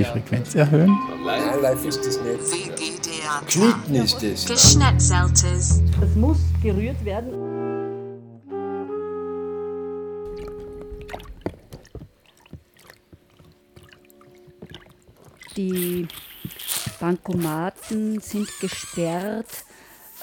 [0.00, 0.98] die Frequenz erhöhen.
[1.24, 2.40] Nein, live ist das nicht.
[3.46, 4.46] Geschnitten ist das.
[4.46, 5.82] Geschnetzeltes.
[6.02, 7.34] Es muss gerührt werden.
[15.56, 16.08] Die
[16.98, 19.64] Bankomaten sind gesperrt.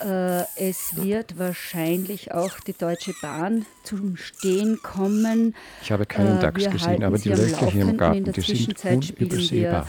[0.02, 5.56] Äh, Es wird wahrscheinlich auch die Deutsche Bahn zum Stehen kommen.
[5.82, 7.98] Ich habe keinen Äh, DAX wir gesehen, aber die Löcher hier im.
[7.98, 9.88] Garten, In der die sind Zwischenzeit spielen wir unübersehbar.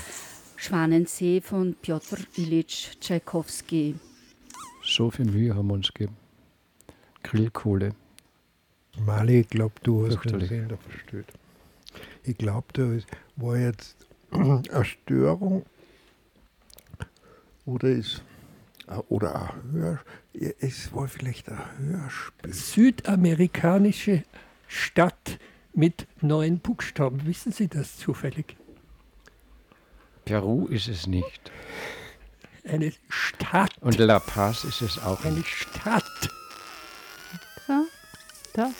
[0.56, 3.94] Schwanensee von Piotr Ilyich Tschaikowski.
[4.84, 6.16] So viel Mühe haben wir uns gegeben.
[7.22, 7.94] Grillkohle.
[9.04, 10.40] Mali, ich glaube, du hast den.
[10.40, 11.26] Sender verstört.
[12.24, 12.90] Ich glaube, da
[13.36, 13.96] war jetzt
[14.30, 15.64] eine Störung
[17.66, 18.22] oder ist
[19.08, 19.98] oder ein Hör,
[20.32, 22.52] es war vielleicht ein Hörspiel.
[22.52, 24.24] Südamerikanische
[24.66, 25.38] Stadt
[25.74, 27.26] mit neun Buchstaben.
[27.26, 28.56] Wissen Sie das zufällig?
[30.24, 31.50] Peru ist es nicht.
[32.64, 33.72] Eine Stadt.
[33.80, 35.48] Und La Paz ist es auch Eine nicht.
[35.48, 36.04] Stadt.
[37.66, 37.84] Da,
[38.54, 38.70] da.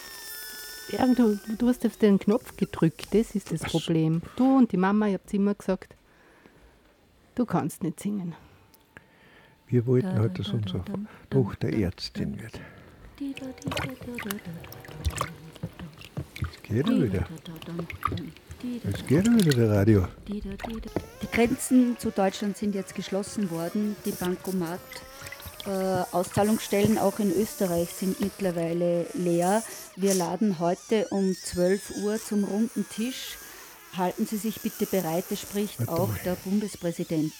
[0.91, 4.23] Ja, du, du hast auf den Knopf gedrückt, das ist das Problem.
[4.37, 5.95] Du und die Mama, ihr habt immer gesagt,
[7.35, 8.35] du kannst nicht singen.
[9.69, 10.83] Wir wollten heute, dass unsere
[11.29, 12.59] Tochter Ärztin wird.
[16.41, 17.29] Jetzt geht er wieder.
[18.85, 20.09] Jetzt geht er wieder, der Radio.
[20.27, 23.95] Die Grenzen zu Deutschland sind jetzt geschlossen worden.
[24.07, 24.81] Die Bankomat
[25.67, 25.71] äh,
[26.13, 29.63] Auszahlungsstellen auch in Österreich sind mittlerweile leer.
[29.97, 33.37] Wir laden heute um 12 Uhr zum runden Tisch.
[33.97, 36.21] Halten Sie sich bitte bereit, es spricht Warte auch mal.
[36.25, 37.33] der Bundespräsident.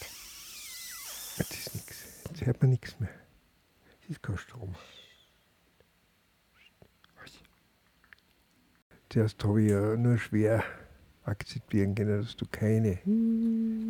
[1.37, 1.88] Jetzt ist nichts.
[2.39, 3.09] Jetzt hört man nichts mehr.
[4.01, 4.73] Es ist kein Strom.
[9.09, 10.63] Zuerst habe ich ja nur schwer
[11.25, 12.99] akzeptieren können, dass du keine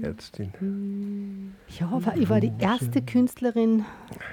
[0.01, 3.85] Ärztin Ja, aber ich war die erste Künstlerin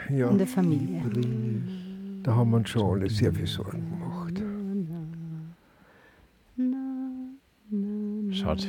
[0.08, 1.02] ja, in der Familie.
[2.22, 3.95] Da haben wir uns schon alle sehr viel Sorgen gemacht.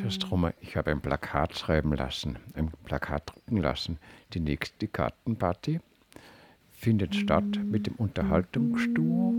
[0.10, 4.00] Stromer, ich habe ein Plakat schreiben lassen, ein Plakat drucken lassen.
[4.34, 5.80] Die nächste Gartenparty
[6.72, 9.36] findet statt mit dem Unterhaltungsduo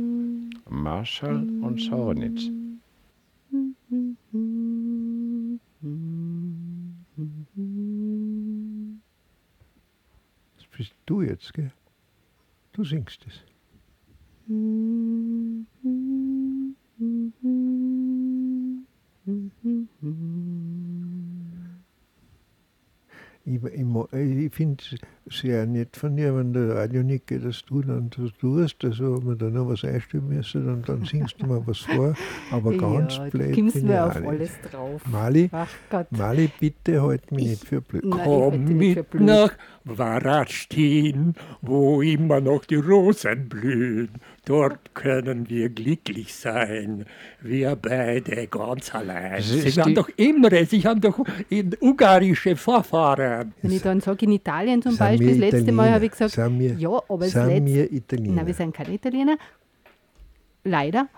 [0.69, 2.51] Marschall und Sauernitz.
[10.57, 11.73] Das bist du jetzt, gell?
[12.73, 13.43] Du singst es.
[23.51, 24.85] Ich, ich, ich finde
[25.27, 28.85] es sehr nett von dir, wenn der Radio nicht geht, dass du dann das tust.
[28.85, 32.15] Also, wenn wir da noch was einstellen müssen, und dann singst du mal was vor.
[32.51, 34.29] Aber ganz ja, blöd bin ich mir auch auf nicht.
[34.29, 35.03] alles drauf.
[35.11, 35.51] Mali.
[36.11, 38.05] Mali, bitte halt mich nicht für blöd.
[38.05, 39.23] Nein, ich Komm mit blöd.
[39.23, 39.53] nach
[39.85, 44.11] Waratstein, wo immer noch die Rosen blühen.
[44.45, 47.05] Dort können wir glücklich sein,
[47.43, 49.37] wir beide ganz allein.
[49.37, 51.19] Das Sie die- doch Imre, Sie haben doch
[51.81, 53.38] ungarische Vorfahren.
[53.63, 55.95] Wenn ich dann sage, in Italien zum Beispiel, das letzte Mal Italiener?
[55.95, 58.35] habe ich gesagt, wir- ja, aber das Sind letzte wir Italiener?
[58.35, 59.37] Nein, wir sind keine Italiener.
[60.65, 61.09] Leider.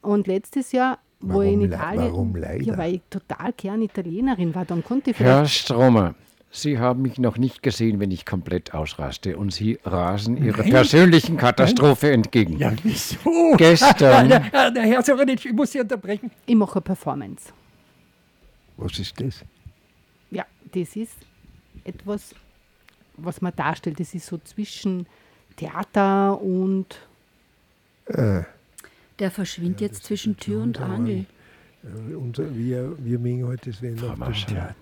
[0.00, 2.12] Und letztes Jahr, wo ich in Warum Italien.
[2.12, 2.64] warum leider?
[2.64, 4.64] Ja, weil ich total gern Italienerin war.
[4.64, 5.54] Dann konnte ich Herr vielleicht.
[5.64, 6.14] Stromer,
[6.50, 10.70] Sie haben mich noch nicht gesehen, wenn ich komplett ausraste und Sie rasen Ihrer Nein.
[10.70, 12.56] persönlichen Katastrophe entgegen.
[12.58, 13.18] Ja, wieso?
[13.56, 16.30] Gestern- Ah, ah, ah, Herr Sorenitsch, ich muss Sie unterbrechen.
[16.46, 17.52] Ich mache eine Performance.
[18.78, 19.44] Was ist das?
[20.30, 21.16] Ja, das ist
[21.84, 22.34] etwas,
[23.16, 23.98] was man darstellt.
[24.00, 25.06] Das ist so zwischen
[25.56, 26.98] Theater und.
[28.06, 28.42] Äh,
[29.18, 31.26] Der verschwindet jetzt zwischen Tür und Angel.
[31.82, 34.74] äh, unser, wir, wir mögen heute das Wenn Frau Marschall.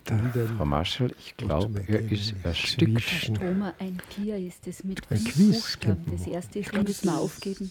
[0.57, 2.93] Frau Marschall, ich glaube, er ist erstickt.
[3.01, 7.07] zwischen- ein Tier ist es mit Ein fünf Quiz Das wir erste ist, wir müssen
[7.09, 7.71] wir aufgeben.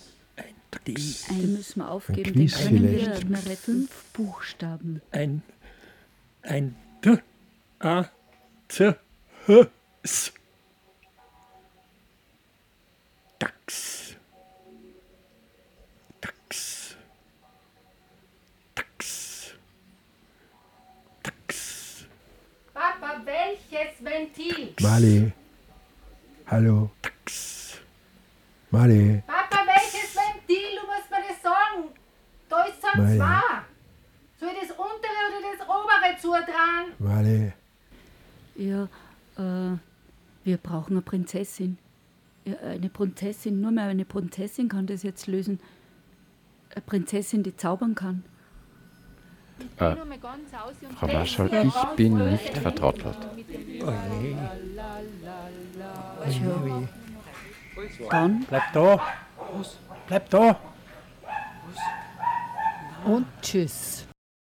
[0.87, 0.95] Die,
[1.29, 3.21] Einen müssen wir aufgeben, den können wir vielleicht.
[3.47, 3.57] retten.
[3.87, 5.01] Fünf Buchstaben.
[5.11, 5.41] ein,
[6.41, 7.17] ein D,
[7.79, 8.05] A,
[8.67, 8.97] Z,
[9.47, 10.31] Dachs.
[16.19, 16.95] Dachs.
[18.73, 19.45] Dachs.
[21.23, 22.05] Dachs.
[22.73, 24.73] Papa, welches Ventil?
[24.81, 25.31] Mali,
[26.47, 26.89] hallo.
[28.71, 30.79] Mali, Papa, welches Ventil?
[30.81, 31.93] Du musst mir das sagen.
[32.49, 33.15] Da ist so Mei.
[33.15, 33.61] zwei.
[34.39, 36.93] Soll ich das untere oder das obere zutragen?
[36.97, 37.53] Mali.
[38.55, 38.87] Ja,
[39.37, 39.77] äh,
[40.43, 41.77] wir brauchen eine Prinzessin.
[42.63, 45.59] Eine Prinzessin, nur mehr eine Prinzessin kann das jetzt lösen.
[46.73, 48.23] Eine Prinzessin, die zaubern kann.
[49.77, 49.95] Äh,
[50.95, 53.17] Frau Marschall, ich bin nicht vertrottelt.
[53.81, 54.35] Oh je.
[56.21, 56.87] Oh je.
[58.09, 58.45] Dann.
[58.47, 59.01] Bleib da!
[60.07, 60.59] Bleib da!
[63.05, 64.07] Und tschüss.